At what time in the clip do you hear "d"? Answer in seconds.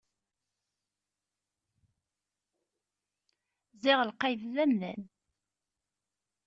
4.55-4.57